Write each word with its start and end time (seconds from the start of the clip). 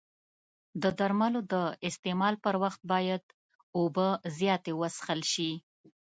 د 0.81 0.83
درملو 0.99 1.41
د 1.53 1.55
استعمال 1.87 2.35
پر 2.43 2.55
وخت 2.63 2.81
باید 2.91 3.23
اوبه 3.77 4.07
زیاتې 4.37 4.71
وڅښل 4.79 5.21
شي. 5.33 5.51